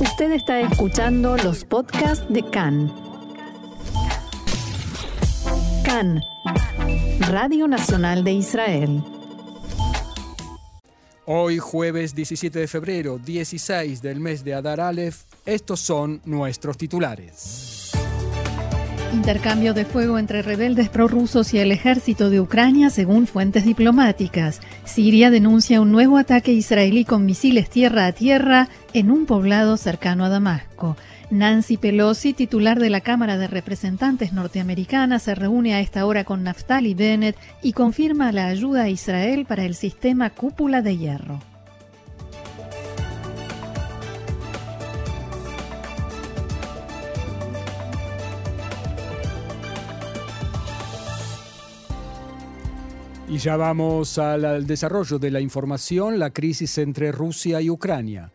Usted 0.00 0.32
está 0.32 0.60
escuchando 0.60 1.36
los 1.36 1.66
podcasts 1.66 2.24
de 2.30 2.42
CAN. 2.42 2.90
CAN, 5.84 6.22
Radio 7.28 7.68
Nacional 7.68 8.24
de 8.24 8.32
Israel. 8.32 9.04
Hoy 11.26 11.58
jueves 11.58 12.14
17 12.14 12.60
de 12.60 12.66
febrero, 12.66 13.18
16 13.18 14.00
del 14.00 14.20
mes 14.20 14.42
de 14.42 14.54
Adar 14.54 14.80
Aleph, 14.80 15.24
estos 15.44 15.80
son 15.80 16.22
nuestros 16.24 16.78
titulares. 16.78 17.89
Intercambio 19.12 19.74
de 19.74 19.84
fuego 19.84 20.18
entre 20.18 20.40
rebeldes 20.40 20.88
prorrusos 20.88 21.52
y 21.52 21.58
el 21.58 21.72
ejército 21.72 22.30
de 22.30 22.40
Ucrania 22.40 22.90
según 22.90 23.26
fuentes 23.26 23.64
diplomáticas. 23.64 24.60
Siria 24.84 25.30
denuncia 25.30 25.80
un 25.80 25.90
nuevo 25.90 26.16
ataque 26.16 26.52
israelí 26.52 27.04
con 27.04 27.26
misiles 27.26 27.68
tierra 27.68 28.06
a 28.06 28.12
tierra 28.12 28.68
en 28.94 29.10
un 29.10 29.26
poblado 29.26 29.76
cercano 29.76 30.24
a 30.24 30.28
Damasco. 30.28 30.96
Nancy 31.30 31.76
Pelosi, 31.76 32.34
titular 32.34 32.78
de 32.78 32.88
la 32.88 33.00
Cámara 33.00 33.36
de 33.36 33.48
Representantes 33.48 34.32
norteamericana, 34.32 35.18
se 35.18 35.34
reúne 35.34 35.74
a 35.74 35.80
esta 35.80 36.06
hora 36.06 36.24
con 36.24 36.44
Naftali 36.44 36.94
Bennett 36.94 37.36
y 37.62 37.72
confirma 37.72 38.30
la 38.30 38.46
ayuda 38.46 38.82
a 38.84 38.88
Israel 38.88 39.44
para 39.44 39.64
el 39.64 39.74
sistema 39.74 40.30
cúpula 40.30 40.82
de 40.82 40.96
hierro. 40.96 41.49
Y 53.30 53.38
ya 53.38 53.56
vamos 53.56 54.18
al, 54.18 54.66
desarrollo 54.66 55.20
de 55.20 55.30
la 55.30 55.40
información, 55.40 56.18
la 56.18 56.30
crisis 56.30 56.78
entre 56.78 57.12
Rusia 57.12 57.60
y 57.60 57.70
Ucrania. 57.70 58.32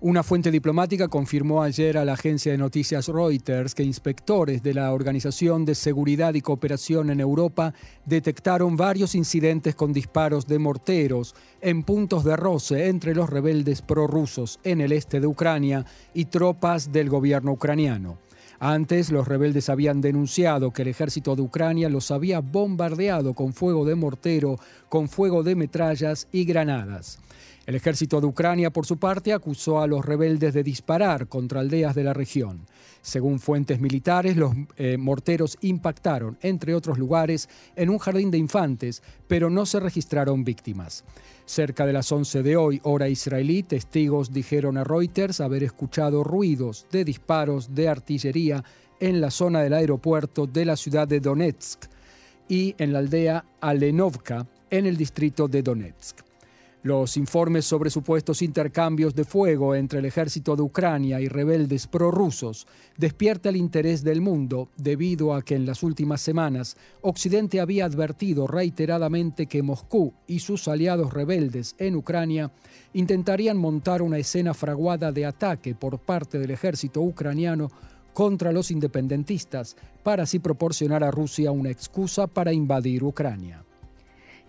Una 0.00 0.22
fuente 0.22 0.50
diplomática 0.50 1.06
confirmó 1.08 1.62
ayer 1.62 1.98
a 1.98 2.04
la 2.06 2.14
agencia 2.14 2.52
de 2.52 2.56
noticias 2.56 3.08
Reuters 3.08 3.74
que 3.74 3.82
inspectores 3.82 4.62
de 4.62 4.72
la 4.72 4.94
Organización 4.94 5.66
de 5.66 5.74
Seguridad 5.74 6.32
y 6.32 6.40
Cooperación 6.40 7.10
en 7.10 7.20
Europa 7.20 7.74
detectaron 8.06 8.74
varios 8.74 9.14
incidentes 9.14 9.74
con 9.74 9.92
disparos 9.92 10.46
de 10.46 10.58
morteros 10.58 11.34
en 11.60 11.82
puntos 11.82 12.24
de 12.24 12.34
roce 12.34 12.88
entre 12.88 13.14
los 13.14 13.28
rebeldes 13.28 13.82
prorrusos 13.82 14.60
en 14.64 14.80
el 14.80 14.92
este 14.92 15.20
de 15.20 15.26
Ucrania 15.26 15.84
y 16.14 16.24
tropas 16.24 16.90
del 16.90 17.10
gobierno 17.10 17.52
ucraniano. 17.52 18.16
Antes, 18.60 19.12
los 19.12 19.28
rebeldes 19.28 19.68
habían 19.68 20.00
denunciado 20.00 20.72
que 20.72 20.82
el 20.82 20.88
ejército 20.88 21.36
de 21.36 21.42
Ucrania 21.42 21.88
los 21.88 22.10
había 22.10 22.40
bombardeado 22.40 23.34
con 23.34 23.52
fuego 23.52 23.84
de 23.84 23.94
mortero, 23.94 24.58
con 24.88 25.08
fuego 25.08 25.44
de 25.44 25.54
metrallas 25.54 26.26
y 26.32 26.44
granadas. 26.44 27.20
El 27.68 27.74
ejército 27.74 28.18
de 28.18 28.26
Ucrania, 28.26 28.70
por 28.70 28.86
su 28.86 28.96
parte, 28.96 29.34
acusó 29.34 29.82
a 29.82 29.86
los 29.86 30.02
rebeldes 30.02 30.54
de 30.54 30.62
disparar 30.62 31.28
contra 31.28 31.60
aldeas 31.60 31.94
de 31.94 32.02
la 32.02 32.14
región. 32.14 32.62
Según 33.02 33.40
fuentes 33.40 33.78
militares, 33.78 34.38
los 34.38 34.54
eh, 34.78 34.96
morteros 34.96 35.58
impactaron, 35.60 36.38
entre 36.40 36.74
otros 36.74 36.96
lugares, 36.96 37.46
en 37.76 37.90
un 37.90 37.98
jardín 37.98 38.30
de 38.30 38.38
infantes, 38.38 39.02
pero 39.26 39.50
no 39.50 39.66
se 39.66 39.80
registraron 39.80 40.44
víctimas. 40.44 41.04
Cerca 41.44 41.84
de 41.84 41.92
las 41.92 42.10
11 42.10 42.42
de 42.42 42.56
hoy, 42.56 42.80
hora 42.84 43.10
israelí, 43.10 43.64
testigos 43.64 44.32
dijeron 44.32 44.78
a 44.78 44.84
Reuters 44.84 45.42
haber 45.42 45.62
escuchado 45.62 46.24
ruidos 46.24 46.86
de 46.90 47.04
disparos 47.04 47.74
de 47.74 47.90
artillería 47.90 48.64
en 48.98 49.20
la 49.20 49.30
zona 49.30 49.60
del 49.60 49.74
aeropuerto 49.74 50.46
de 50.46 50.64
la 50.64 50.76
ciudad 50.78 51.06
de 51.06 51.20
Donetsk 51.20 51.84
y 52.48 52.74
en 52.78 52.94
la 52.94 53.00
aldea 53.00 53.44
Alenovka, 53.60 54.46
en 54.70 54.86
el 54.86 54.96
distrito 54.96 55.48
de 55.48 55.60
Donetsk. 55.60 56.27
Los 56.88 57.18
informes 57.18 57.66
sobre 57.66 57.90
supuestos 57.90 58.40
intercambios 58.40 59.14
de 59.14 59.26
fuego 59.26 59.74
entre 59.74 59.98
el 59.98 60.06
ejército 60.06 60.56
de 60.56 60.62
Ucrania 60.62 61.20
y 61.20 61.28
rebeldes 61.28 61.86
prorrusos 61.86 62.66
despierta 62.96 63.50
el 63.50 63.56
interés 63.56 64.02
del 64.02 64.22
mundo 64.22 64.70
debido 64.78 65.34
a 65.34 65.42
que 65.42 65.54
en 65.54 65.66
las 65.66 65.82
últimas 65.82 66.22
semanas 66.22 66.78
Occidente 67.02 67.60
había 67.60 67.84
advertido 67.84 68.46
reiteradamente 68.46 69.44
que 69.44 69.62
Moscú 69.62 70.14
y 70.26 70.38
sus 70.38 70.66
aliados 70.66 71.12
rebeldes 71.12 71.74
en 71.76 71.94
Ucrania 71.94 72.52
intentarían 72.94 73.58
montar 73.58 74.00
una 74.00 74.16
escena 74.16 74.54
fraguada 74.54 75.12
de 75.12 75.26
ataque 75.26 75.74
por 75.74 75.98
parte 75.98 76.38
del 76.38 76.52
ejército 76.52 77.02
ucraniano 77.02 77.70
contra 78.14 78.50
los 78.50 78.70
independentistas 78.70 79.76
para 80.02 80.22
así 80.22 80.38
proporcionar 80.38 81.04
a 81.04 81.10
Rusia 81.10 81.52
una 81.52 81.68
excusa 81.68 82.26
para 82.26 82.54
invadir 82.54 83.04
Ucrania. 83.04 83.67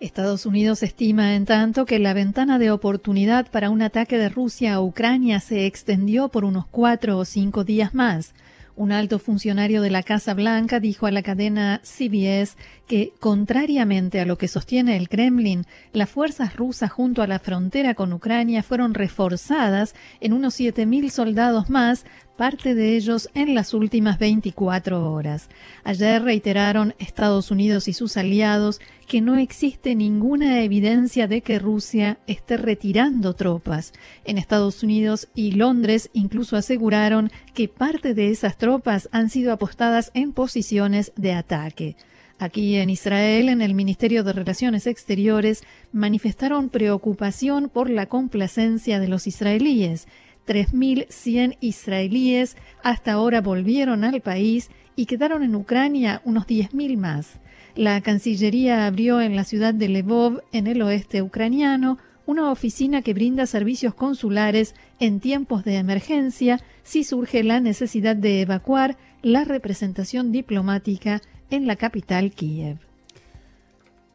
Estados 0.00 0.46
Unidos 0.46 0.82
estima, 0.82 1.34
en 1.34 1.44
tanto, 1.44 1.84
que 1.84 1.98
la 1.98 2.14
ventana 2.14 2.58
de 2.58 2.70
oportunidad 2.70 3.50
para 3.50 3.68
un 3.68 3.82
ataque 3.82 4.16
de 4.16 4.30
Rusia 4.30 4.74
a 4.74 4.80
Ucrania 4.80 5.40
se 5.40 5.66
extendió 5.66 6.28
por 6.28 6.44
unos 6.44 6.66
cuatro 6.66 7.18
o 7.18 7.26
cinco 7.26 7.64
días 7.64 7.92
más. 7.92 8.34
Un 8.76 8.92
alto 8.92 9.18
funcionario 9.18 9.82
de 9.82 9.90
la 9.90 10.02
Casa 10.02 10.32
Blanca 10.32 10.80
dijo 10.80 11.04
a 11.04 11.10
la 11.10 11.22
cadena 11.22 11.82
CBS 11.84 12.56
que, 12.86 13.12
contrariamente 13.20 14.20
a 14.20 14.24
lo 14.24 14.38
que 14.38 14.48
sostiene 14.48 14.96
el 14.96 15.10
Kremlin, 15.10 15.66
las 15.92 16.08
fuerzas 16.08 16.56
rusas 16.56 16.90
junto 16.90 17.20
a 17.20 17.26
la 17.26 17.38
frontera 17.38 17.94
con 17.94 18.14
Ucrania 18.14 18.62
fueron 18.62 18.94
reforzadas 18.94 19.94
en 20.20 20.32
unos 20.32 20.58
7.000 20.58 21.10
soldados 21.10 21.68
más 21.68 22.06
parte 22.40 22.74
de 22.74 22.96
ellos 22.96 23.28
en 23.34 23.54
las 23.54 23.74
últimas 23.74 24.18
24 24.18 25.12
horas. 25.12 25.50
Ayer 25.84 26.22
reiteraron 26.22 26.94
Estados 26.98 27.50
Unidos 27.50 27.86
y 27.86 27.92
sus 27.92 28.16
aliados 28.16 28.80
que 29.06 29.20
no 29.20 29.36
existe 29.36 29.94
ninguna 29.94 30.62
evidencia 30.62 31.26
de 31.26 31.42
que 31.42 31.58
Rusia 31.58 32.18
esté 32.26 32.56
retirando 32.56 33.34
tropas. 33.34 33.92
En 34.24 34.38
Estados 34.38 34.82
Unidos 34.82 35.28
y 35.34 35.52
Londres 35.52 36.08
incluso 36.14 36.56
aseguraron 36.56 37.30
que 37.52 37.68
parte 37.68 38.14
de 38.14 38.30
esas 38.30 38.56
tropas 38.56 39.10
han 39.12 39.28
sido 39.28 39.52
apostadas 39.52 40.10
en 40.14 40.32
posiciones 40.32 41.12
de 41.16 41.34
ataque. 41.34 41.96
Aquí 42.38 42.76
en 42.76 42.88
Israel, 42.88 43.50
en 43.50 43.60
el 43.60 43.74
Ministerio 43.74 44.24
de 44.24 44.32
Relaciones 44.32 44.86
Exteriores, 44.86 45.62
manifestaron 45.92 46.70
preocupación 46.70 47.68
por 47.68 47.90
la 47.90 48.06
complacencia 48.06 48.98
de 48.98 49.08
los 49.08 49.26
israelíes 49.26 50.08
3.100 50.50 51.58
israelíes 51.60 52.56
hasta 52.82 53.12
ahora 53.12 53.40
volvieron 53.40 54.02
al 54.02 54.20
país 54.20 54.68
y 54.96 55.06
quedaron 55.06 55.44
en 55.44 55.54
Ucrania 55.54 56.22
unos 56.24 56.48
10.000 56.48 56.96
más. 56.96 57.38
La 57.76 58.00
Cancillería 58.00 58.88
abrió 58.88 59.20
en 59.20 59.36
la 59.36 59.44
ciudad 59.44 59.72
de 59.72 59.88
Lvov, 59.88 60.42
en 60.50 60.66
el 60.66 60.82
oeste 60.82 61.22
ucraniano, 61.22 61.98
una 62.26 62.50
oficina 62.50 63.00
que 63.00 63.14
brinda 63.14 63.46
servicios 63.46 63.94
consulares 63.94 64.74
en 64.98 65.20
tiempos 65.20 65.62
de 65.62 65.76
emergencia 65.76 66.60
si 66.82 67.04
surge 67.04 67.44
la 67.44 67.60
necesidad 67.60 68.16
de 68.16 68.40
evacuar 68.40 68.98
la 69.22 69.44
representación 69.44 70.32
diplomática 70.32 71.22
en 71.50 71.68
la 71.68 71.76
capital 71.76 72.32
Kiev. 72.32 72.89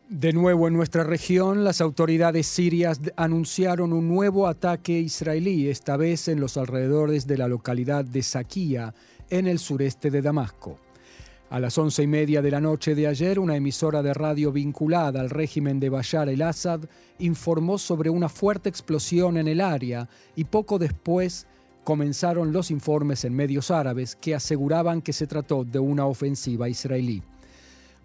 De 0.09 0.33
nuevo 0.33 0.67
en 0.67 0.75
nuestra 0.75 1.03
región, 1.03 1.63
las 1.63 1.81
autoridades 1.81 2.45
sirias 2.45 3.01
anunciaron 3.15 3.91
un 3.91 4.07
nuevo 4.07 4.47
ataque 4.47 4.99
israelí, 4.99 5.67
esta 5.67 5.97
vez 5.97 6.27
en 6.27 6.39
los 6.39 6.57
alrededores 6.57 7.25
de 7.25 7.39
la 7.39 7.47
localidad 7.47 8.05
de 8.05 8.21
Sakia, 8.21 8.93
en 9.31 9.47
el 9.47 9.57
sureste 9.57 10.11
de 10.11 10.21
Damasco. 10.21 10.77
A 11.49 11.59
las 11.59 11.75
once 11.79 12.03
y 12.03 12.07
media 12.07 12.43
de 12.43 12.51
la 12.51 12.61
noche 12.61 12.93
de 12.93 13.07
ayer, 13.07 13.39
una 13.39 13.55
emisora 13.55 14.03
de 14.03 14.13
radio 14.13 14.51
vinculada 14.51 15.21
al 15.21 15.31
régimen 15.31 15.79
de 15.79 15.89
Bashar 15.89 16.29
el-Assad 16.29 16.81
informó 17.17 17.79
sobre 17.79 18.11
una 18.11 18.29
fuerte 18.29 18.69
explosión 18.69 19.37
en 19.37 19.47
el 19.47 19.59
área 19.59 20.07
y 20.35 20.43
poco 20.43 20.77
después 20.77 21.47
comenzaron 21.83 22.53
los 22.53 22.69
informes 22.69 23.25
en 23.25 23.33
medios 23.33 23.71
árabes 23.71 24.15
que 24.15 24.35
aseguraban 24.35 25.01
que 25.01 25.13
se 25.13 25.25
trató 25.25 25.63
de 25.63 25.79
una 25.79 26.05
ofensiva 26.05 26.69
israelí. 26.69 27.23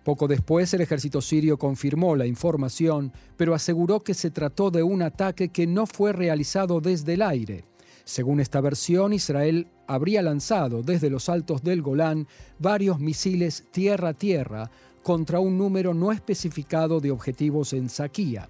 Poco 0.05 0.29
después 0.29 0.73
el 0.73 0.81
ejército 0.81 1.21
sirio 1.21 1.59
confirmó 1.59 2.17
la 2.17 2.27
información, 2.27 3.13
pero 3.37 3.55
aseguró 3.55 4.01
que 4.01 4.15
se 4.15 4.31
trató 4.31 4.71
de 4.71 4.83
un 4.83 5.03
ataque 5.03 5.51
que 5.51 5.67
no 5.67 5.87
fue 5.87 6.13
realizado 6.13 6.81
desde 6.81 7.15
el 7.15 7.23
aire. 7.23 7.65
Según 8.05 8.41
esta 8.41 8.61
versión, 8.61 9.13
Israel 9.13 9.69
habría 9.87 10.23
lanzado 10.23 10.83
desde 10.83 11.11
los 11.11 11.29
altos 11.29 11.63
del 11.63 11.83
Golán 11.83 12.27
varios 12.59 12.99
misiles 12.99 13.67
tierra-tierra 13.71 14.71
contra 15.03 15.39
un 15.39 15.59
número 15.59 15.95
no 15.95 16.13
especificado 16.13 17.01
de 17.01 17.11
objetivos 17.11 17.73
en 17.73 17.89
Saquía. 17.89 18.49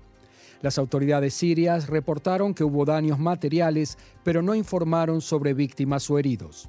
Las 0.63 0.79
autoridades 0.79 1.35
sirias 1.35 1.89
reportaron 1.89 2.55
que 2.55 2.65
hubo 2.65 2.85
daños 2.85 3.19
materiales, 3.19 3.99
pero 4.23 4.43
no 4.43 4.55
informaron 4.55 5.21
sobre 5.21 5.55
víctimas 5.55 6.09
o 6.11 6.19
heridos. 6.19 6.69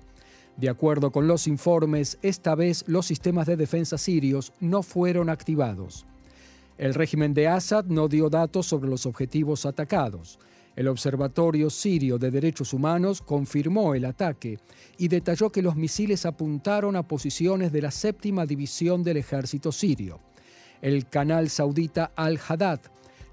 De 0.58 0.70
acuerdo 0.70 1.12
con 1.12 1.28
los 1.28 1.48
informes, 1.48 2.18
esta 2.22 2.56
vez 2.56 2.84
los 2.88 3.06
sistemas 3.06 3.48
de 3.48 3.58
defensa 3.58 3.98
sirios 3.98 4.54
no 4.60 4.84
fueron 4.84 5.30
activados. 5.30 6.06
El 6.78 6.94
régimen 6.94 7.34
de 7.34 7.48
Assad 7.48 7.86
no 7.86 8.08
dio 8.08 8.30
datos 8.30 8.66
sobre 8.66 8.90
los 8.90 9.06
objetivos 9.06 9.66
atacados. 9.66 10.40
El 10.76 10.88
Observatorio 10.88 11.70
Sirio 11.70 12.18
de 12.18 12.32
Derechos 12.32 12.74
Humanos 12.74 13.22
confirmó 13.22 13.94
el 13.94 14.06
ataque 14.06 14.58
y 14.98 15.10
detalló 15.10 15.52
que 15.52 15.62
los 15.62 15.76
misiles 15.76 16.26
apuntaron 16.26 16.96
a 16.96 17.08
posiciones 17.08 17.72
de 17.72 17.82
la 17.82 17.92
séptima 17.92 18.46
división 18.46 19.04
del 19.04 19.18
ejército 19.18 19.72
sirio. 19.72 20.20
El 20.82 21.08
canal 21.08 21.50
saudita 21.50 22.12
Al-Haddad 22.16 22.80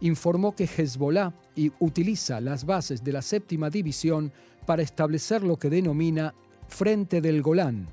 informó 0.00 0.54
que 0.54 0.64
Hezbollah 0.64 1.32
utiliza 1.78 2.40
las 2.40 2.66
bases 2.66 3.02
de 3.02 3.12
la 3.12 3.22
séptima 3.22 3.70
división 3.70 4.32
para 4.66 4.82
establecer 4.82 5.42
lo 5.42 5.56
que 5.56 5.70
denomina 5.70 6.34
Frente 6.68 7.20
del 7.20 7.42
Golán, 7.42 7.88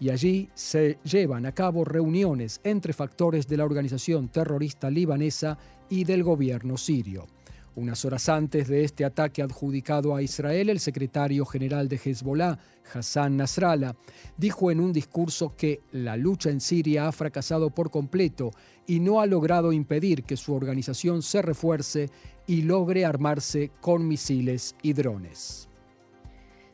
y 0.00 0.08
allí 0.08 0.48
se 0.54 0.98
llevan 1.04 1.44
a 1.44 1.52
cabo 1.52 1.84
reuniones 1.84 2.60
entre 2.64 2.94
factores 2.94 3.46
de 3.46 3.58
la 3.58 3.64
organización 3.64 4.28
terrorista 4.28 4.88
libanesa 4.88 5.58
y 5.90 6.04
del 6.04 6.24
gobierno 6.24 6.78
sirio. 6.78 7.26
Unas 7.76 8.04
horas 8.04 8.28
antes 8.28 8.66
de 8.66 8.82
este 8.82 9.04
ataque 9.04 9.42
adjudicado 9.42 10.16
a 10.16 10.22
Israel, 10.22 10.70
el 10.70 10.80
secretario 10.80 11.46
general 11.46 11.88
de 11.88 12.00
Hezbollah, 12.02 12.58
Hassan 12.92 13.36
Nasrallah, 13.36 13.94
dijo 14.36 14.72
en 14.72 14.80
un 14.80 14.92
discurso 14.92 15.54
que 15.56 15.80
la 15.92 16.16
lucha 16.16 16.50
en 16.50 16.60
Siria 16.60 17.06
ha 17.06 17.12
fracasado 17.12 17.70
por 17.70 17.90
completo 17.90 18.50
y 18.86 18.98
no 18.98 19.20
ha 19.20 19.26
logrado 19.26 19.72
impedir 19.72 20.24
que 20.24 20.36
su 20.36 20.52
organización 20.52 21.22
se 21.22 21.42
refuerce 21.42 22.10
y 22.46 22.62
logre 22.62 23.04
armarse 23.04 23.70
con 23.80 24.06
misiles 24.06 24.74
y 24.82 24.92
drones. 24.92 25.69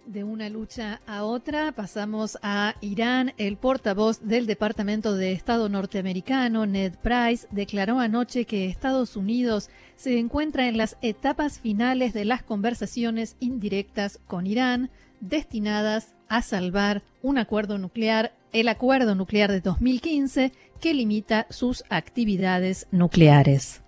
De 0.06 0.22
una 0.22 0.48
lucha 0.48 1.00
a 1.04 1.24
otra 1.24 1.72
pasamos 1.72 2.38
a 2.40 2.76
Irán. 2.80 3.34
El 3.38 3.56
portavoz 3.56 4.20
del 4.22 4.46
Departamento 4.46 5.16
de 5.16 5.32
Estado 5.32 5.68
norteamericano, 5.68 6.64
Ned 6.64 6.94
Price, 7.02 7.48
declaró 7.50 7.98
anoche 7.98 8.44
que 8.44 8.66
Estados 8.66 9.16
Unidos 9.16 9.68
se 9.96 10.16
encuentra 10.20 10.68
en 10.68 10.76
las 10.76 10.96
etapas 11.02 11.58
finales 11.58 12.14
de 12.14 12.24
las 12.24 12.44
conversaciones 12.44 13.34
indirectas 13.40 14.20
con 14.28 14.46
Irán 14.46 14.90
destinadas 15.18 16.14
a 16.28 16.40
salvar 16.40 17.02
un 17.20 17.38
acuerdo 17.38 17.76
nuclear, 17.76 18.32
el 18.52 18.68
acuerdo 18.68 19.16
nuclear 19.16 19.50
de 19.50 19.60
2015 19.60 20.52
que 20.80 20.94
limita 20.94 21.48
sus 21.50 21.82
actividades 21.90 22.86
nucleares. 22.92 23.82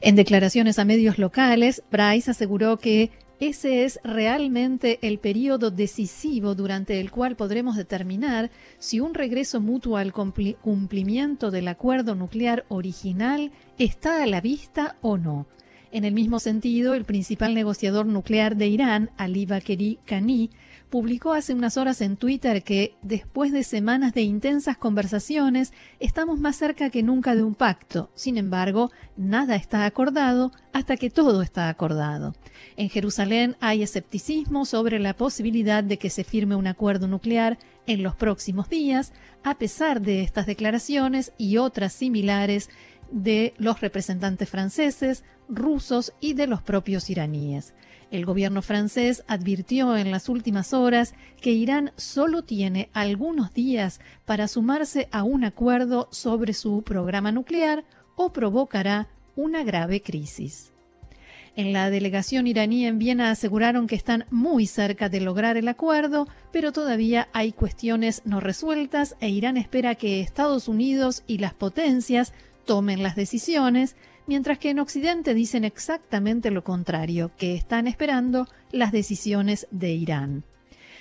En 0.00 0.14
declaraciones 0.14 0.78
a 0.78 0.84
medios 0.84 1.18
locales, 1.18 1.82
Price 1.90 2.30
aseguró 2.30 2.78
que 2.78 3.10
ese 3.40 3.84
es 3.84 4.00
realmente 4.02 4.98
el 5.02 5.18
periodo 5.18 5.70
decisivo 5.70 6.56
durante 6.56 7.00
el 7.00 7.10
cual 7.12 7.36
podremos 7.36 7.76
determinar 7.76 8.50
si 8.78 8.98
un 8.98 9.14
regreso 9.14 9.60
mutuo 9.60 9.96
al 9.96 10.12
cumplimiento 10.12 11.50
del 11.50 11.68
acuerdo 11.68 12.16
nuclear 12.16 12.64
original 12.68 13.52
está 13.78 14.22
a 14.22 14.26
la 14.26 14.40
vista 14.40 14.96
o 15.02 15.18
no. 15.18 15.46
En 15.90 16.04
el 16.04 16.12
mismo 16.12 16.38
sentido, 16.40 16.94
el 16.94 17.04
principal 17.04 17.54
negociador 17.54 18.06
nuclear 18.06 18.56
de 18.56 18.66
Irán, 18.66 19.10
Ali 19.16 19.46
Bakeri 19.46 19.98
Khani, 20.04 20.50
publicó 20.90 21.32
hace 21.32 21.54
unas 21.54 21.76
horas 21.76 22.00
en 22.00 22.16
Twitter 22.16 22.62
que, 22.62 22.94
después 23.02 23.52
de 23.52 23.62
semanas 23.62 24.14
de 24.14 24.22
intensas 24.22 24.76
conversaciones, 24.76 25.72
estamos 26.00 26.40
más 26.40 26.56
cerca 26.56 26.90
que 26.90 27.02
nunca 27.02 27.34
de 27.34 27.42
un 27.42 27.54
pacto. 27.54 28.10
Sin 28.14 28.38
embargo, 28.38 28.90
nada 29.16 29.56
está 29.56 29.84
acordado 29.84 30.52
hasta 30.72 30.96
que 30.96 31.10
todo 31.10 31.42
está 31.42 31.68
acordado. 31.68 32.34
En 32.76 32.88
Jerusalén 32.88 33.56
hay 33.60 33.82
escepticismo 33.82 34.64
sobre 34.64 34.98
la 34.98 35.14
posibilidad 35.14 35.84
de 35.84 35.98
que 35.98 36.10
se 36.10 36.24
firme 36.24 36.56
un 36.56 36.66
acuerdo 36.66 37.06
nuclear 37.06 37.58
en 37.86 38.02
los 38.02 38.14
próximos 38.14 38.68
días, 38.68 39.12
a 39.44 39.56
pesar 39.56 40.00
de 40.00 40.22
estas 40.22 40.46
declaraciones 40.46 41.32
y 41.38 41.56
otras 41.56 41.92
similares 41.92 42.70
de 43.10 43.54
los 43.58 43.80
representantes 43.80 44.48
franceses, 44.48 45.24
rusos 45.48 46.12
y 46.20 46.34
de 46.34 46.46
los 46.46 46.62
propios 46.62 47.08
iraníes. 47.10 47.74
El 48.10 48.24
gobierno 48.24 48.62
francés 48.62 49.22
advirtió 49.28 49.96
en 49.96 50.10
las 50.10 50.28
últimas 50.30 50.72
horas 50.72 51.14
que 51.42 51.50
Irán 51.50 51.92
solo 51.96 52.42
tiene 52.42 52.88
algunos 52.94 53.52
días 53.52 54.00
para 54.24 54.48
sumarse 54.48 55.08
a 55.12 55.24
un 55.24 55.44
acuerdo 55.44 56.08
sobre 56.10 56.54
su 56.54 56.82
programa 56.82 57.32
nuclear 57.32 57.84
o 58.16 58.32
provocará 58.32 59.08
una 59.36 59.62
grave 59.62 60.00
crisis. 60.00 60.72
En 61.54 61.72
la 61.72 61.90
delegación 61.90 62.46
iraní 62.46 62.86
en 62.86 62.98
Viena 62.98 63.30
aseguraron 63.30 63.88
que 63.88 63.96
están 63.96 64.26
muy 64.30 64.66
cerca 64.66 65.08
de 65.08 65.20
lograr 65.20 65.56
el 65.56 65.68
acuerdo, 65.68 66.28
pero 66.52 66.72
todavía 66.72 67.28
hay 67.32 67.52
cuestiones 67.52 68.22
no 68.24 68.40
resueltas 68.40 69.16
e 69.20 69.28
Irán 69.28 69.56
espera 69.56 69.96
que 69.96 70.20
Estados 70.20 70.68
Unidos 70.68 71.24
y 71.26 71.38
las 71.38 71.54
potencias 71.54 72.32
tomen 72.64 73.02
las 73.02 73.16
decisiones 73.16 73.96
mientras 74.28 74.58
que 74.58 74.70
en 74.70 74.78
Occidente 74.78 75.34
dicen 75.34 75.64
exactamente 75.64 76.52
lo 76.52 76.62
contrario, 76.62 77.32
que 77.36 77.54
están 77.54 77.88
esperando 77.88 78.46
las 78.70 78.92
decisiones 78.92 79.66
de 79.72 79.92
Irán. 79.92 80.44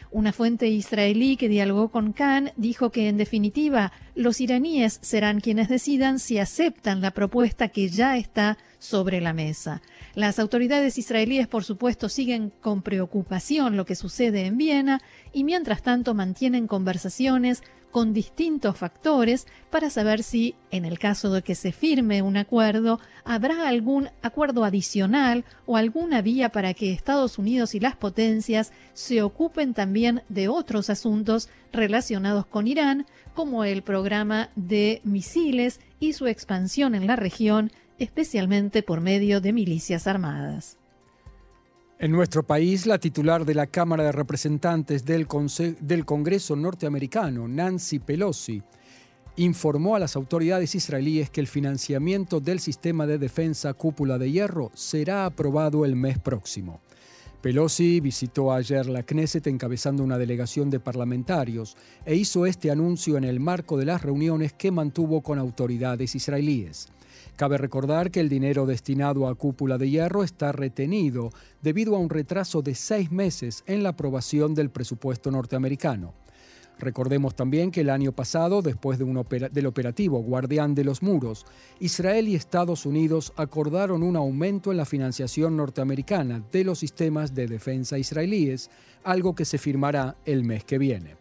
Una 0.09 0.31
fuente 0.31 0.67
israelí 0.67 1.35
que 1.35 1.49
dialogó 1.49 1.89
con 1.89 2.13
Khan 2.13 2.53
dijo 2.55 2.89
que 2.89 3.09
en 3.09 3.17
definitiva 3.17 3.91
los 4.17 4.41
iraníes 4.41 4.97
serán 5.03 5.41
quienes 5.41 5.69
decidan 5.69 6.17
si 6.17 6.39
aceptan 6.39 7.01
la 7.01 7.11
propuesta 7.11 7.69
que 7.69 7.87
ya 7.87 8.17
está 8.17 8.57
sobre 8.79 9.21
la 9.21 9.31
mesa. 9.31 9.83
Las 10.15 10.39
autoridades 10.39 10.97
israelíes, 10.97 11.47
por 11.47 11.63
supuesto, 11.63 12.09
siguen 12.09 12.51
con 12.61 12.81
preocupación 12.81 13.77
lo 13.77 13.85
que 13.85 13.95
sucede 13.95 14.47
en 14.47 14.57
Viena 14.57 15.01
y 15.31 15.43
mientras 15.43 15.83
tanto 15.83 16.15
mantienen 16.15 16.65
conversaciones 16.65 17.61
con 17.91 18.13
distintos 18.13 18.77
factores 18.77 19.47
para 19.69 19.89
saber 19.89 20.21
si, 20.23 20.55
en 20.71 20.85
el 20.85 20.99
caso 20.99 21.31
de 21.31 21.41
que 21.41 21.55
se 21.55 21.71
firme 21.71 22.21
un 22.21 22.37
acuerdo, 22.37 22.99
habrá 23.23 23.67
algún 23.67 24.09
acuerdo 24.21 24.63
adicional 24.65 25.45
o 25.65 25.77
alguna 25.77 26.21
vía 26.21 26.49
para 26.49 26.73
que 26.73 26.91
Estados 26.91 27.37
Unidos 27.37 27.75
y 27.75 27.79
las 27.79 27.95
potencias 27.95 28.73
se 28.93 29.21
ocupen 29.21 29.73
también 29.73 30.23
de 30.27 30.47
otros 30.47 30.89
asuntos 30.89 31.49
relacionados 31.71 32.45
con 32.45 32.67
Irán, 32.67 33.05
como 33.33 33.63
el 33.63 33.83
programa 33.83 34.49
de 34.55 35.01
misiles 35.03 35.79
y 35.99 36.13
su 36.13 36.27
expansión 36.27 36.95
en 36.95 37.07
la 37.07 37.15
región, 37.15 37.71
especialmente 37.99 38.83
por 38.83 39.01
medio 39.01 39.41
de 39.41 39.53
milicias 39.53 40.07
armadas. 40.07 40.77
En 41.99 42.11
nuestro 42.11 42.43
país, 42.43 42.85
la 42.85 42.99
titular 42.99 43.43
de 43.43 43.55
la 43.55 43.65
Cámara 43.65 44.03
de 44.03 44.11
Representantes 44.11 45.03
del, 45.03 45.25
Congreso 45.27 46.55
norteamericano, 46.55 47.47
Nancy 47.47 47.97
Pelosi, 47.97 48.61
informó 49.37 49.95
a 49.95 49.99
las 49.99 50.15
autoridades 50.15 50.75
israelíes 50.75 51.31
que 51.31 51.41
el 51.41 51.47
financiamiento 51.47 52.39
del 52.39 52.59
sistema 52.59 53.07
de 53.07 53.17
defensa 53.17 53.73
cúpula 53.73 54.19
de 54.19 54.31
hierro 54.31 54.71
será 54.75 55.25
aprobado 55.25 55.85
el 55.85 55.95
mes 55.95 56.19
próximo. 56.19 56.81
Pelosi 57.41 57.99
visitó 57.99 58.51
ayer 58.51 58.87
la 58.87 59.03
Knesset 59.03 59.45
encabezando 59.45 60.03
una 60.03 60.17
delegación 60.17 60.71
de 60.71 60.79
parlamentarios 60.79 61.77
e 62.03 62.15
hizo 62.15 62.47
este 62.47 62.71
anuncio 62.71 63.15
en 63.15 63.23
el 63.23 63.39
marco 63.39 63.77
de 63.77 63.85
las 63.85 64.01
reuniones 64.01 64.53
que 64.53 64.71
mantuvo 64.71 65.21
con 65.21 65.37
autoridades 65.37 66.15
israelíes. 66.15 66.89
Cabe 67.35 67.59
recordar 67.59 68.09
que 68.09 68.21
el 68.21 68.29
dinero 68.29 68.65
destinado 68.65 69.27
a 69.27 69.35
cúpula 69.35 69.77
de 69.77 69.87
hierro 69.91 70.23
está 70.23 70.51
retenido 70.51 71.29
debido 71.61 71.95
a 71.95 71.99
un 71.99 72.09
retraso 72.09 72.63
de 72.63 72.73
seis 72.73 73.11
meses 73.11 73.63
en 73.67 73.83
la 73.83 73.89
aprobación 73.89 74.55
del 74.55 74.71
presupuesto 74.71 75.29
norteamericano. 75.29 76.15
Recordemos 76.79 77.35
también 77.35 77.71
que 77.71 77.81
el 77.81 77.89
año 77.89 78.11
pasado, 78.11 78.61
después 78.61 78.97
de 78.99 79.03
un 79.03 79.25
del 79.51 79.65
operativo 79.65 80.19
Guardián 80.19 80.75
de 80.75 80.83
los 80.83 81.01
Muros, 81.01 81.45
Israel 81.79 82.27
y 82.27 82.35
Estados 82.35 82.85
Unidos 82.85 83.33
acordaron 83.35 84.03
un 84.03 84.15
aumento 84.15 84.71
en 84.71 84.77
la 84.77 84.85
financiación 84.85 85.57
norteamericana 85.57 86.43
de 86.51 86.63
los 86.63 86.79
sistemas 86.79 87.33
de 87.33 87.47
defensa 87.47 87.97
israelíes, 87.97 88.69
algo 89.03 89.33
que 89.33 89.45
se 89.45 89.57
firmará 89.57 90.15
el 90.25 90.43
mes 90.43 90.63
que 90.63 90.77
viene. 90.77 91.15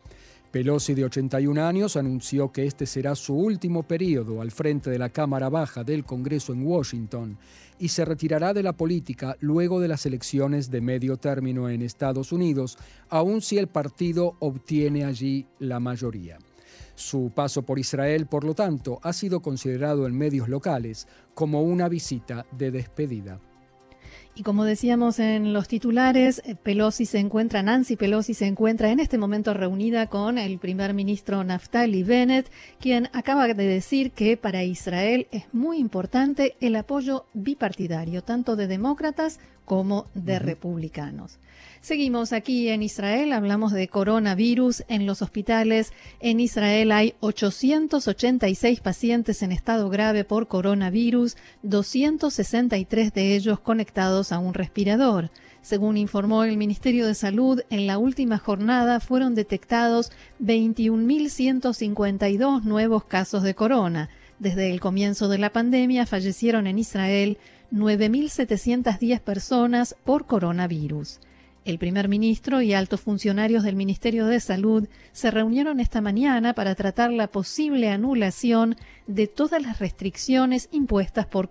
Pelosi, 0.51 0.95
de 0.95 1.05
81 1.05 1.67
años, 1.67 1.97
anunció 1.97 2.53
que 2.53 2.67
este 2.67 2.87
será 2.87 3.15
su 3.15 3.35
último 3.35 3.83
periodo 3.83 4.41
al 4.41 4.51
frente 4.51 4.91
de 4.91 4.99
la 4.99 5.11
Cámara 5.11 5.49
Baja 5.49 5.85
del 5.85 6.05
Congreso 6.05 6.53
en 6.53 6.67
Washington 6.67 7.39
y 7.79 7.89
se 7.89 8.05
retirará 8.05 8.55
de 8.55 8.63
la 8.63 8.73
política 8.73 9.37
luego 9.41 9.81
de 9.81 9.89
las 9.89 10.07
elecciones 10.07 10.71
de 10.71 10.81
medio 10.81 11.17
término 11.17 11.69
en 11.69 11.83
Estados 11.83 12.33
Unidos, 12.33 12.79
aun 13.09 13.43
si 13.43 13.59
el 13.59 13.67
partido 13.67 14.37
obtiene 14.39 15.05
allí 15.05 15.47
la 15.59 15.81
mayoría. 15.81 16.39
Su 16.95 17.31
paso 17.35 17.63
por 17.63 17.79
Israel, 17.79 18.27
por 18.27 18.45
lo 18.45 18.55
tanto, 18.55 18.99
ha 19.03 19.13
sido 19.13 19.41
considerado 19.41 20.07
en 20.07 20.17
medios 20.17 20.49
locales 20.49 21.07
como 21.35 21.63
una 21.63 21.89
visita 21.89 22.47
de 22.53 22.71
despedida. 22.71 23.39
Y 24.39 24.43
como 24.43 24.65
decíamos 24.65 25.19
en 25.19 25.55
los 25.55 25.67
titulares, 25.67 26.43
eh, 26.45 26.57
Pelosi 26.57 27.07
se 27.07 27.19
encuentra, 27.19 27.63
Nancy 27.63 27.97
Pelosi 27.97 28.35
se 28.35 28.47
encuentra 28.47 28.91
en 28.91 29.01
este 29.01 29.17
momento 29.17 29.55
reunida 29.55 30.09
con 30.09 30.37
el 30.37 30.59
primer 30.59 30.93
ministro 30.93 31.43
Naftali 31.43 32.03
Bennett, 32.03 32.51
quien 32.79 33.09
acaba 33.15 33.49
de 33.49 33.55
decir 33.55 34.11
que 34.11 34.37
para 34.37 34.63
Israel 34.63 35.27
es 35.33 35.45
muy 35.55 35.79
importante 35.79 36.55
el 36.61 36.77
apoyo 36.77 37.25
bipartidario, 37.33 38.23
tanto 38.23 38.57
de 38.57 38.67
demócratas 38.67 39.41
como 39.67 40.07
de 40.15 40.39
republicanos. 40.39 41.39
Seguimos 41.83 42.33
aquí 42.33 42.71
en 42.71 42.83
Israel, 42.83 43.33
hablamos 43.33 43.73
de 43.73 43.89
coronavirus 43.89 44.85
en 44.89 45.07
los 45.07 45.23
hospitales. 45.23 45.93
En 46.21 46.41
Israel 46.41 46.91
hay 46.91 47.15
886 47.21 48.81
pacientes 48.81 49.43
en 49.43 49.53
estado 49.53 49.91
grave 49.91 50.25
por 50.25 50.49
coronavirus, 50.49 51.37
263 51.63 53.13
de 53.13 53.37
ellos 53.37 53.61
conectados 53.61 54.33
a 54.33 54.39
un 54.39 54.55
respirador. 54.55 55.31
Según 55.63 55.97
informó 55.97 56.43
el 56.45 56.57
Ministerio 56.57 57.07
de 57.07 57.15
Salud, 57.15 57.61
en 57.71 57.87
la 57.87 57.99
última 57.99 58.39
jornada 58.39 58.99
fueron 59.01 59.35
detectados 59.35 60.11
21.152 60.41 62.63
nuevos 62.63 63.05
casos 63.05 63.43
de 63.43 63.55
corona. 63.55 64.09
Desde 64.39 64.71
el 64.71 64.81
comienzo 64.81 65.29
de 65.29 65.39
la 65.39 65.51
pandemia 65.51 66.05
fallecieron 66.05 66.67
en 66.67 66.79
Israel 66.79 67.39
9.710 67.73 69.21
personas 69.21 69.97
por 70.05 70.27
coronavirus. 70.27 71.21
El 71.67 71.81
primer 71.81 72.09
ministro 72.09 72.63
y 72.63 72.75
altos 72.75 73.01
funcionarios 73.01 73.65
del 73.65 73.75
Ministerio 73.75 74.27
de 74.27 74.39
Salud 74.39 74.89
se 75.11 75.33
reunieron 75.33 75.81
esta 75.81 76.01
mañana 76.01 76.55
para 76.55 76.77
tratar 76.77 77.11
la 77.11 77.27
posible 77.27 77.91
anulación 77.91 78.77
de 79.09 79.27
todas 79.27 79.61
las 79.61 79.81
restricciones 79.81 80.69
impuestas 80.71 81.27
por, 81.27 81.49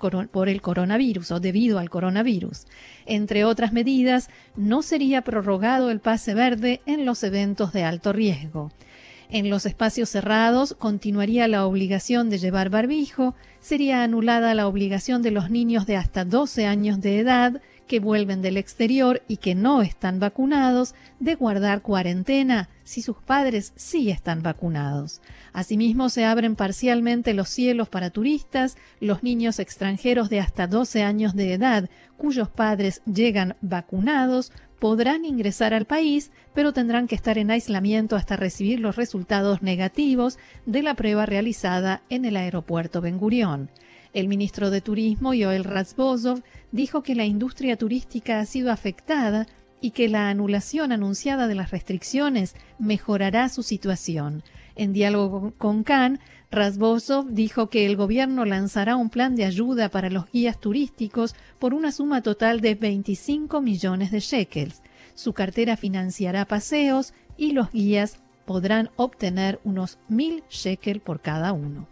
el 0.47 0.61
coronavirus 0.61 1.31
o 1.31 1.41
debido 1.41 1.79
al 1.79 1.89
coronavirus. 1.89 2.65
Entre 3.05 3.43
otras 3.43 3.73
medidas, 3.73 4.29
no 4.55 4.83
sería 4.83 5.21
prorrogado 5.21 5.91
el 5.91 5.99
pase 5.99 6.33
verde 6.33 6.81
en 6.85 7.03
los 7.03 7.21
eventos 7.23 7.73
de 7.73 7.83
alto 7.83 8.13
riesgo. 8.13 8.71
En 9.29 9.49
los 9.49 9.65
espacios 9.65 10.09
cerrados 10.09 10.75
continuaría 10.77 11.47
la 11.47 11.65
obligación 11.65 12.29
de 12.29 12.37
llevar 12.37 12.69
barbijo, 12.69 13.35
sería 13.59 14.03
anulada 14.03 14.53
la 14.53 14.67
obligación 14.67 15.21
de 15.21 15.31
los 15.31 15.49
niños 15.49 15.85
de 15.85 15.97
hasta 15.97 16.25
12 16.25 16.65
años 16.65 17.01
de 17.01 17.19
edad 17.19 17.61
que 17.87 17.99
vuelven 17.99 18.41
del 18.41 18.57
exterior 18.57 19.21
y 19.27 19.37
que 19.37 19.55
no 19.55 19.81
están 19.81 20.19
vacunados 20.19 20.95
de 21.19 21.35
guardar 21.35 21.81
cuarentena 21.81 22.69
si 22.83 23.01
sus 23.01 23.17
padres 23.17 23.73
sí 23.75 24.09
están 24.09 24.41
vacunados. 24.43 25.21
Asimismo, 25.53 26.09
se 26.09 26.25
abren 26.25 26.55
parcialmente 26.55 27.33
los 27.33 27.49
cielos 27.49 27.89
para 27.89 28.09
turistas, 28.09 28.77
los 28.99 29.23
niños 29.23 29.59
extranjeros 29.59 30.29
de 30.29 30.39
hasta 30.39 30.67
12 30.67 31.03
años 31.03 31.35
de 31.35 31.53
edad 31.53 31.89
cuyos 32.17 32.49
padres 32.49 33.01
llegan 33.05 33.55
vacunados 33.61 34.51
podrán 34.79 35.25
ingresar 35.25 35.73
al 35.73 35.85
país, 35.85 36.31
pero 36.53 36.73
tendrán 36.73 37.07
que 37.07 37.15
estar 37.15 37.37
en 37.37 37.51
aislamiento 37.51 38.15
hasta 38.15 38.35
recibir 38.35 38.79
los 38.79 38.95
resultados 38.95 39.61
negativos 39.61 40.37
de 40.65 40.83
la 40.83 40.95
prueba 40.95 41.25
realizada 41.25 42.01
en 42.09 42.25
el 42.25 42.37
aeropuerto 42.37 43.01
Ben 43.01 43.17
Gurión. 43.17 43.69
El 44.13 44.27
ministro 44.27 44.69
de 44.69 44.81
Turismo, 44.81 45.33
Yoel 45.33 45.65
Razbozov, 45.65 46.41
dijo 46.71 47.03
que 47.03 47.15
la 47.15 47.25
industria 47.25 47.75
turística 47.75 48.39
ha 48.39 48.45
sido 48.45 48.71
afectada 48.71 49.47
y 49.81 49.91
que 49.91 50.07
la 50.07 50.29
anulación 50.29 50.91
anunciada 50.91 51.47
de 51.47 51.55
las 51.55 51.71
restricciones 51.71 52.55
mejorará 52.79 53.49
su 53.49 53.61
situación. 53.61 54.43
En 54.75 54.91
diálogo 54.91 55.53
con 55.57 55.83
Khan, 55.83 56.19
Razbozov 56.51 57.29
dijo 57.29 57.69
que 57.69 57.85
el 57.85 57.95
gobierno 57.95 58.45
lanzará 58.45 58.95
un 58.95 59.09
plan 59.09 59.35
de 59.35 59.45
ayuda 59.45 59.89
para 59.89 60.09
los 60.09 60.29
guías 60.31 60.59
turísticos 60.59 61.35
por 61.59 61.73
una 61.73 61.91
suma 61.91 62.21
total 62.21 62.61
de 62.61 62.75
25 62.75 63.61
millones 63.61 64.11
de 64.11 64.19
shekels. 64.19 64.81
Su 65.13 65.33
cartera 65.33 65.77
financiará 65.77 66.45
paseos 66.45 67.13
y 67.37 67.51
los 67.51 67.71
guías 67.71 68.19
podrán 68.45 68.89
obtener 68.95 69.59
unos 69.63 69.97
mil 70.07 70.43
shekels 70.49 71.01
por 71.01 71.21
cada 71.21 71.51
uno. 71.53 71.87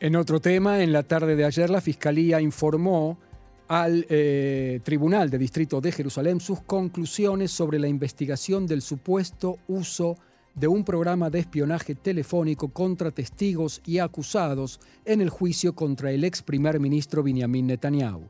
En 0.00 0.14
otro 0.14 0.40
tema, 0.40 0.82
en 0.82 0.92
la 0.92 1.02
tarde 1.02 1.34
de 1.34 1.44
ayer 1.44 1.70
la 1.70 1.80
Fiscalía 1.80 2.40
informó 2.40 3.18
al 3.66 4.06
eh, 4.08 4.80
Tribunal 4.84 5.28
de 5.28 5.38
Distrito 5.38 5.80
de 5.80 5.92
Jerusalén 5.92 6.40
sus 6.40 6.62
conclusiones 6.62 7.50
sobre 7.50 7.78
la 7.78 7.88
investigación 7.88 8.66
del 8.66 8.80
supuesto 8.80 9.58
uso 9.66 10.16
de 10.54 10.68
un 10.68 10.84
programa 10.84 11.30
de 11.30 11.40
espionaje 11.40 11.94
telefónico 11.94 12.68
contra 12.68 13.10
testigos 13.10 13.80
y 13.86 13.98
acusados 13.98 14.80
en 15.04 15.20
el 15.20 15.30
juicio 15.30 15.74
contra 15.74 16.10
el 16.10 16.24
ex 16.24 16.42
primer 16.42 16.80
ministro 16.80 17.22
Benjamin 17.22 17.66
Netanyahu. 17.66 18.28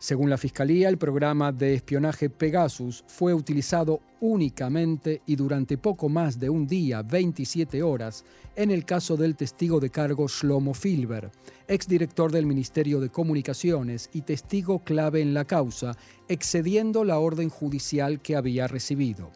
Según 0.00 0.30
la 0.30 0.38
Fiscalía, 0.38 0.88
el 0.88 0.96
programa 0.96 1.52
de 1.52 1.74
espionaje 1.74 2.30
Pegasus 2.30 3.04
fue 3.06 3.34
utilizado 3.34 4.00
únicamente 4.22 5.20
y 5.26 5.36
durante 5.36 5.76
poco 5.76 6.08
más 6.08 6.40
de 6.40 6.48
un 6.48 6.66
día, 6.66 7.02
27 7.02 7.82
horas, 7.82 8.24
en 8.56 8.70
el 8.70 8.86
caso 8.86 9.18
del 9.18 9.36
testigo 9.36 9.78
de 9.78 9.90
cargo 9.90 10.26
Shlomo 10.26 10.72
Filber, 10.72 11.30
exdirector 11.68 12.32
del 12.32 12.46
Ministerio 12.46 12.98
de 12.98 13.10
Comunicaciones 13.10 14.08
y 14.14 14.22
testigo 14.22 14.78
clave 14.78 15.20
en 15.20 15.34
la 15.34 15.44
causa, 15.44 15.94
excediendo 16.28 17.04
la 17.04 17.18
orden 17.18 17.50
judicial 17.50 18.22
que 18.22 18.36
había 18.36 18.68
recibido. 18.68 19.30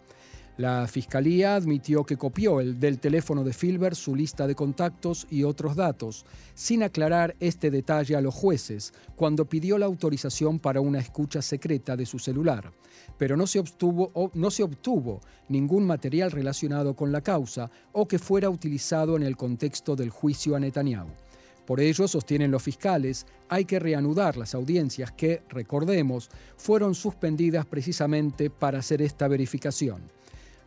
La 0.56 0.86
fiscalía 0.86 1.56
admitió 1.56 2.04
que 2.04 2.16
copió 2.16 2.60
el 2.60 2.78
del 2.78 3.00
teléfono 3.00 3.42
de 3.42 3.52
Filber 3.52 3.96
su 3.96 4.14
lista 4.14 4.46
de 4.46 4.54
contactos 4.54 5.26
y 5.28 5.42
otros 5.42 5.74
datos, 5.74 6.24
sin 6.54 6.84
aclarar 6.84 7.34
este 7.40 7.72
detalle 7.72 8.14
a 8.14 8.20
los 8.20 8.36
jueces 8.36 8.92
cuando 9.16 9.46
pidió 9.46 9.78
la 9.78 9.86
autorización 9.86 10.60
para 10.60 10.80
una 10.80 11.00
escucha 11.00 11.42
secreta 11.42 11.96
de 11.96 12.06
su 12.06 12.20
celular. 12.20 12.70
Pero 13.18 13.36
no 13.36 13.48
se 13.48 13.58
obtuvo, 13.58 14.30
no 14.34 14.50
se 14.52 14.62
obtuvo 14.62 15.20
ningún 15.48 15.88
material 15.88 16.30
relacionado 16.30 16.94
con 16.94 17.10
la 17.10 17.20
causa 17.20 17.68
o 17.90 18.06
que 18.06 18.20
fuera 18.20 18.48
utilizado 18.48 19.16
en 19.16 19.24
el 19.24 19.36
contexto 19.36 19.96
del 19.96 20.10
juicio 20.10 20.54
a 20.54 20.60
Netanyahu. 20.60 21.08
Por 21.66 21.80
ello, 21.80 22.06
sostienen 22.06 22.52
los 22.52 22.62
fiscales, 22.62 23.26
hay 23.48 23.64
que 23.64 23.80
reanudar 23.80 24.36
las 24.36 24.54
audiencias 24.54 25.10
que, 25.10 25.42
recordemos, 25.48 26.30
fueron 26.56 26.94
suspendidas 26.94 27.66
precisamente 27.66 28.50
para 28.50 28.78
hacer 28.78 29.02
esta 29.02 29.26
verificación. 29.26 30.02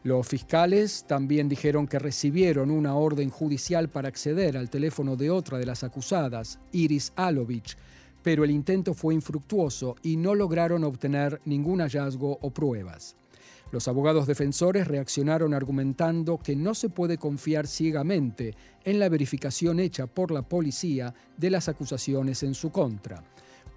Los 0.04 0.28
fiscales 0.28 1.06
también 1.08 1.50
dijeron 1.50 1.88
que 1.88 2.00
recibieron 2.00 2.72
una 2.72 2.96
orden 2.96 3.30
judicial 3.30 3.90
para 3.90 4.08
acceder 4.08 4.58
al 4.58 4.70
teléfono 4.70 5.16
de 5.16 5.30
otra 5.30 5.58
de 5.58 5.66
las 5.66 5.84
acusadas, 5.84 6.60
Iris 6.72 7.12
Alovich, 7.16 7.76
pero 8.24 8.44
el 8.44 8.52
intento 8.52 8.94
fue 8.94 9.14
infructuoso 9.14 9.96
y 10.04 10.18
no 10.18 10.36
lograron 10.36 10.84
obtener 10.84 11.42
ningún 11.46 11.80
hallazgo 11.80 12.38
o 12.42 12.52
pruebas. 12.52 13.16
Los 13.72 13.88
abogados 13.90 14.28
defensores 14.28 14.88
reaccionaron 14.88 15.54
argumentando 15.54 16.38
que 16.38 16.56
no 16.56 16.74
se 16.74 16.88
puede 16.90 17.18
confiar 17.18 17.68
ciegamente 17.68 18.54
en 18.86 19.00
la 19.00 19.10
verificación 19.10 19.80
hecha 19.80 20.08
por 20.08 20.32
la 20.32 20.42
policía 20.42 21.14
de 21.36 21.50
las 21.50 21.68
acusaciones 21.68 22.44
en 22.44 22.54
su 22.54 22.72
contra. 22.72 23.24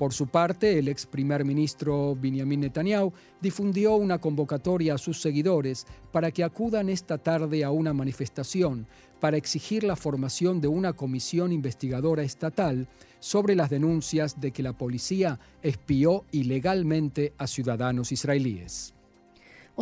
Por 0.00 0.14
su 0.14 0.28
parte, 0.28 0.78
el 0.78 0.88
ex 0.88 1.04
primer 1.04 1.44
ministro 1.44 2.16
Benjamin 2.18 2.60
Netanyahu 2.60 3.12
difundió 3.38 3.96
una 3.96 4.18
convocatoria 4.18 4.94
a 4.94 4.98
sus 4.98 5.20
seguidores 5.20 5.86
para 6.10 6.30
que 6.30 6.42
acudan 6.42 6.88
esta 6.88 7.18
tarde 7.18 7.64
a 7.64 7.70
una 7.70 7.92
manifestación 7.92 8.86
para 9.20 9.36
exigir 9.36 9.84
la 9.84 9.96
formación 9.96 10.62
de 10.62 10.68
una 10.68 10.94
comisión 10.94 11.52
investigadora 11.52 12.22
estatal 12.22 12.88
sobre 13.18 13.54
las 13.54 13.68
denuncias 13.68 14.40
de 14.40 14.52
que 14.52 14.62
la 14.62 14.72
policía 14.72 15.38
espió 15.60 16.24
ilegalmente 16.32 17.34
a 17.36 17.46
ciudadanos 17.46 18.10
israelíes. 18.10 18.94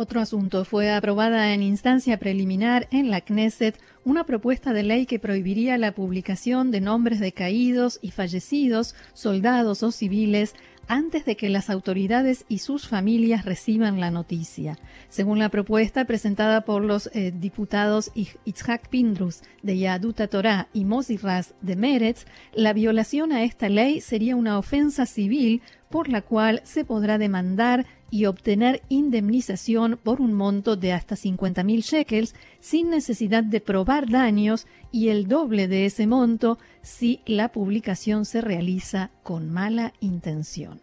Otro 0.01 0.21
asunto. 0.21 0.63
Fue 0.63 0.89
aprobada 0.93 1.53
en 1.53 1.61
instancia 1.61 2.17
preliminar 2.17 2.87
en 2.89 3.11
la 3.11 3.19
Knesset 3.19 3.77
una 4.05 4.23
propuesta 4.23 4.71
de 4.71 4.83
ley 4.83 5.05
que 5.05 5.19
prohibiría 5.19 5.77
la 5.77 5.91
publicación 5.91 6.71
de 6.71 6.79
nombres 6.79 7.19
de 7.19 7.33
caídos 7.33 7.99
y 8.01 8.11
fallecidos, 8.11 8.95
soldados 9.11 9.83
o 9.83 9.91
civiles, 9.91 10.55
antes 10.87 11.25
de 11.25 11.35
que 11.35 11.49
las 11.49 11.69
autoridades 11.69 12.45
y 12.47 12.59
sus 12.59 12.87
familias 12.87 13.43
reciban 13.43 13.99
la 13.99 14.09
noticia. 14.09 14.79
Según 15.09 15.37
la 15.37 15.49
propuesta 15.49 16.05
presentada 16.05 16.61
por 16.61 16.81
los 16.81 17.11
eh, 17.13 17.31
diputados 17.31 18.09
Itzhak 18.15 18.87
Pindrus 18.87 19.41
de 19.63 19.77
Yaduta 19.77 20.27
Torah 20.27 20.69
y 20.73 20.85
Mosí 20.85 21.17
Raz 21.17 21.53
de 21.61 21.75
Meretz, 21.75 22.25
la 22.53 22.71
violación 22.71 23.33
a 23.33 23.43
esta 23.43 23.67
ley 23.67 23.99
sería 23.99 24.37
una 24.37 24.57
ofensa 24.57 25.05
civil 25.05 25.61
por 25.89 26.07
la 26.07 26.21
cual 26.21 26.61
se 26.63 26.85
podrá 26.85 27.17
demandar 27.17 27.85
y 28.11 28.25
obtener 28.25 28.81
indemnización 28.89 29.99
por 30.01 30.21
un 30.21 30.33
monto 30.33 30.75
de 30.75 30.93
hasta 30.93 31.15
50.000 31.15 31.81
shekels 31.81 32.35
sin 32.59 32.89
necesidad 32.89 33.43
de 33.43 33.59
probar 33.59 34.09
daños 34.09 34.67
y 34.91 35.09
el 35.09 35.27
doble 35.27 35.67
de 35.67 35.85
ese 35.85 36.07
monto 36.07 36.59
si 36.81 37.21
la 37.25 37.51
publicación 37.51 38.25
se 38.25 38.41
realiza 38.41 39.11
con 39.23 39.51
mala 39.51 39.93
intención. 39.99 40.79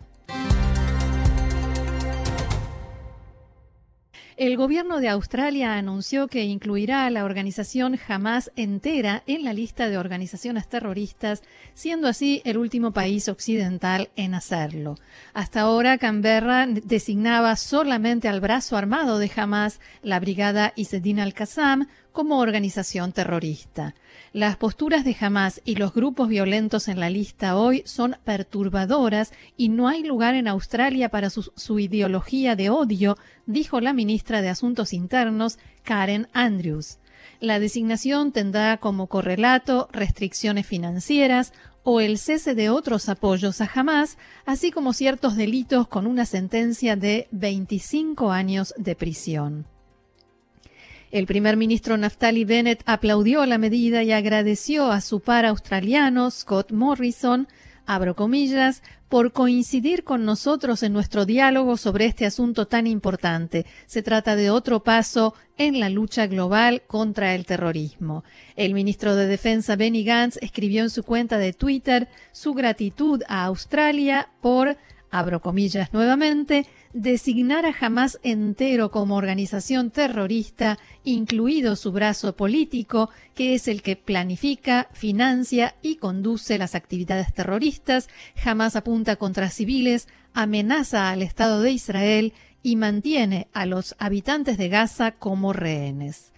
El 4.37 4.59
gobierno 4.59 5.01
de 5.01 5.09
Australia 5.09 5.79
anunció 5.79 6.29
que 6.29 6.45
incluirá 6.45 7.07
a 7.07 7.11
la 7.11 7.25
organización 7.25 7.99
Hamas 8.07 8.53
entera 8.55 9.23
en 9.27 9.45
la 9.45 9.55
lista 9.55 9.89
de 9.89 9.97
organizaciones 9.97 10.69
terroristas, 10.69 11.43
siendo 11.73 12.07
así 12.07 12.43
el 12.45 12.59
último 12.59 12.93
país 12.93 13.31
occidental 13.31 14.11
en 14.15 14.35
hacerlo. 14.35 14.97
Hasta 15.33 15.63
ahora, 15.63 15.97
Canberra 15.97 16.67
designaba 16.67 17.57
solamente 17.57 18.29
al 18.29 18.43
brazo 18.43 18.77
armado 18.77 19.19
de 19.19 19.31
Hamas, 19.35 19.81
la 20.03 20.21
brigada 20.21 20.75
Isedin 20.77 21.19
al-Qassam, 21.19 21.89
como 22.17 22.39
organización 22.39 23.13
terrorista. 23.13 23.95
Las 24.33 24.57
posturas 24.57 25.05
de 25.05 25.15
Hamas 25.21 25.61
y 25.67 25.75
los 25.75 25.93
grupos 25.93 26.31
violentos 26.31 26.89
en 26.89 26.99
la 26.99 27.11
lista 27.11 27.59
hoy 27.59 27.83
son 27.85 28.17
perturbadoras 28.25 29.35
y 29.59 29.69
no 29.69 29.87
hay 29.87 30.03
lugar 30.03 30.35
en 30.35 30.49
Australia 30.49 31.11
para 31.11 31.29
su, 31.29 31.79
ideología 31.79 32.57
de 32.57 32.71
odio, 32.71 33.19
dijo 33.45 33.83
la 33.83 33.93
ministra 33.93 34.41
de 34.41 34.49
Asuntos 34.49 34.95
Internos, 34.95 35.59
Karen 35.83 36.29
Andrews. 36.33 37.01
La 37.39 37.61
designación 37.61 38.33
tendrá 38.33 38.79
como 38.79 39.09
correlato 39.09 39.91
restricciones 39.93 40.67
financieras 40.67 41.53
o 41.83 42.01
el 42.01 42.17
cese 42.17 42.55
de 42.55 42.71
otros 42.71 43.11
apoyos 43.11 43.61
a 43.61 43.71
Hamas, 43.75 44.17
así 44.47 44.71
como 44.71 44.95
ciertos 44.95 45.37
delitos 45.37 45.87
con 45.87 46.07
una 46.07 46.25
sentencia 46.25 46.97
de 46.97 47.29
25 47.31 48.33
años 48.33 48.73
de 48.79 48.97
prisión. 48.97 49.76
El 51.13 51.27
primer 51.27 51.57
ministro 51.57 51.97
Naftali 51.97 52.45
Bennett 52.45 52.83
aplaudió 52.85 53.47
la 53.47 53.59
medida 53.59 54.03
y 54.03 54.13
agradeció 54.13 54.91
a 54.91 55.01
su 55.01 55.21
par 55.21 55.47
australiano, 55.47 56.31
Scott 56.31 56.73
Morrison, 56.73 57.47
abro 57.87 58.17
comillas, 58.17 58.83
por 59.09 59.33
coincidir 59.33 60.03
con 60.03 60.25
nosotros 60.25 60.83
en 60.83 60.93
nuestro 60.93 61.25
diálogo 61.25 61.77
sobre 61.77 62.07
este 62.07 62.27
asunto 62.27 62.67
tan 62.67 62.89
importante. 62.89 63.65
Se 63.87 64.03
trata 64.03 64.35
de 64.35 64.51
otro 64.51 64.83
paso 64.83 65.35
en 65.57 65.79
la 65.79 65.89
lucha 65.91 66.27
global 66.27 66.83
contra 66.89 67.37
el 67.37 67.47
terrorismo. 67.47 68.25
El 68.57 68.75
ministro 68.75 69.15
de 69.15 69.29
Defensa 69.29 69.77
Benny 69.77 70.03
Gantz 70.03 70.39
escribió 70.43 70.83
en 70.83 70.91
su 70.91 71.05
cuenta 71.05 71.39
de 71.39 71.53
Twitter 71.53 72.09
su 72.33 72.53
gratitud 72.53 73.23
a 73.29 73.45
Australia 73.45 74.29
por 74.41 74.77
abro 75.11 75.41
comillas 75.41 75.93
nuevamente, 75.93 76.67
designar 76.93 77.67
a 77.67 77.75
Hamas 77.79 78.19
entero 78.23 78.91
como 78.91 79.17
organización 79.17 79.91
terrorista, 79.91 80.79
incluido 81.05 81.77
su 81.77 81.93
brazo 81.93 82.37
político, 82.37 83.11
que 83.35 83.55
es 83.55 83.69
el 83.69 83.83
que 83.83 83.97
planifica, 83.97 84.89
financia 84.93 85.75
y 85.83 85.97
conduce 85.97 86.59
las 86.59 86.75
actividades 86.75 87.33
terroristas, 87.35 88.09
Hamas 88.45 88.77
apunta 88.77 89.17
contra 89.17 89.51
civiles, 89.51 90.09
amenaza 90.33 91.11
al 91.11 91.23
Estado 91.23 91.63
de 91.63 91.73
Israel 91.73 92.33
y 92.63 92.77
mantiene 92.77 93.49
a 93.53 93.67
los 93.67 93.95
habitantes 93.99 94.59
de 94.59 94.69
Gaza 94.69 95.13
como 95.13 95.53
rehenes. 95.53 96.33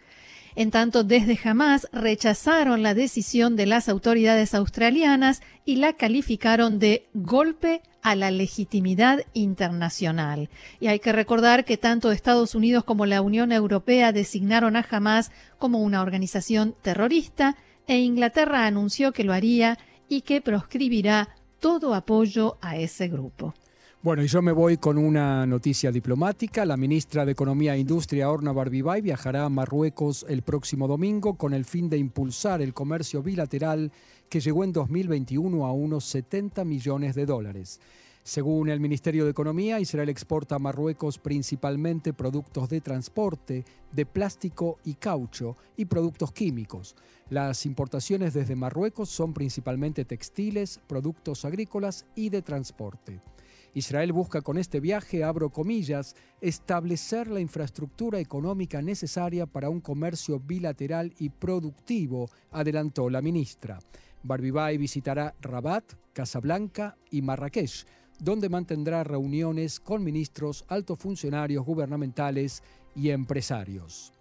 En 0.57 0.73
tanto, 0.73 1.05
desde 1.05 1.39
Hamas 1.45 1.87
rechazaron 1.93 2.83
la 2.83 2.93
decisión 2.93 3.55
de 3.55 3.67
las 3.67 3.89
autoridades 3.89 4.55
australianas 4.55 5.41
y 5.65 5.77
la 5.77 5.93
calificaron 5.93 6.81
de 6.81 7.07
golpe 7.15 7.81
a 8.02 8.14
la 8.14 8.31
legitimidad 8.31 9.21
internacional. 9.33 10.49
Y 10.81 10.87
hay 10.87 10.99
que 11.00 11.12
recordar 11.12 11.64
que 11.64 11.76
tanto 11.76 12.12
Estados 12.12 12.55
Unidos 12.55 12.85
como 12.85 13.07
la 13.07 13.23
Unión 13.23 13.52
Europea 13.52 14.12
designaron 14.12 14.76
a 14.76 14.87
Hamas 14.88 15.31
como 15.59 15.83
una 15.83 16.02
organización 16.02 16.75
terrorista 16.83 17.57
e 17.87 17.99
Inglaterra 17.99 18.67
anunció 18.67 19.12
que 19.12 19.25
lo 19.25 19.33
haría 19.33 19.78
y 20.09 20.23
que 20.23 20.40
proscribirá 20.40 21.28
todo 21.61 21.95
apoyo 21.95 22.57
a 22.61 22.76
ese 22.76 23.09
grupo. 23.09 23.55
Bueno, 24.00 24.23
y 24.23 24.28
yo 24.28 24.43
me 24.43 24.52
voy 24.52 24.76
con 24.76 24.97
una 24.97 25.45
noticia 25.45 25.90
diplomática. 25.90 26.64
La 26.64 26.76
ministra 26.76 27.26
de 27.26 27.33
Economía 27.33 27.75
e 27.75 27.81
Industria, 27.81 28.31
Orna 28.31 28.52
Barbibay, 28.52 29.00
viajará 29.00 29.45
a 29.45 29.49
Marruecos 29.49 30.25
el 30.28 30.43
próximo 30.43 30.87
domingo 30.87 31.35
con 31.35 31.52
el 31.52 31.64
fin 31.64 31.88
de 31.90 31.99
impulsar 31.99 32.62
el 32.62 32.75
comercio 32.75 33.25
bilateral 33.25 33.90
que 34.28 34.40
llegó 34.40 34.64
en 34.64 34.73
2021 34.73 35.66
a 35.66 35.73
unos 35.73 36.04
70 36.04 36.64
millones 36.64 37.14
de 37.14 37.26
dólares. 37.26 37.80
Según 38.23 38.68
el 38.68 38.78
Ministerio 38.78 39.25
de 39.25 39.30
Economía, 39.30 39.80
Israel 39.80 40.11
exporta 40.11 40.56
a 40.56 40.58
Marruecos 40.58 41.18
principalmente 41.18 42.12
productos 42.12 42.68
de 42.68 42.82
transporte, 42.82 43.64
de 43.90 44.04
plástico 44.04 44.78
y 44.85 44.94
caucho 44.94 45.56
y 45.78 45.87
productos 45.87 46.32
químicos. 46.32 46.94
Las 47.30 47.64
importaciones 47.64 48.35
desde 48.35 48.54
Marruecos 48.54 49.08
son 49.08 49.32
principalmente 49.32 50.04
textiles, 50.04 50.78
productos 50.87 51.47
agrícolas 51.47 52.04
y 52.14 52.28
de 52.28 52.42
transporte. 52.42 53.23
Israel 53.75 54.12
busca 54.12 54.42
con 54.42 54.58
este 54.58 54.80
viaje, 54.80 55.25
abro 55.25 55.50
comillas, 55.50 56.16
establecer 56.40 57.28
la 57.28 57.40
infraestructura 57.40 58.18
económica 58.18 58.82
necesaria 58.82 59.47
para 59.47 59.70
un 59.70 59.80
comercio 59.80 60.40
bilateral 60.40 61.14
y 61.18 61.28
productivo, 61.30 62.28
adelantó 62.50 63.08
la 63.08 63.23
ministra. 63.23 63.78
Barbibay 64.23 64.79
visitará 64.79 65.35
Rabat, 65.41 65.95
Casablanca 66.13 66.97
y 67.11 67.23
Marrakech, 67.23 67.87
donde 68.19 68.49
mantendrá 68.49 69.05
reuniones 69.05 69.81
con 69.81 70.03
ministros, 70.03 70.65
altos 70.69 70.99
funcionarios 70.99 71.65
gubernamentales 71.65 72.63
y 72.95 73.11
empresarios. 73.11 74.13